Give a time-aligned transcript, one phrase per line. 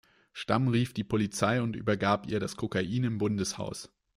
[0.33, 3.91] Stamm rief die Polizei und übergab ihr das Kokain im Bundeshaus.